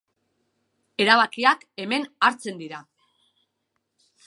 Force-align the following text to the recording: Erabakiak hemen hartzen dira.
Erabakiak 1.05 1.61
hemen 1.85 2.09
hartzen 2.29 2.65
dira. 2.65 2.83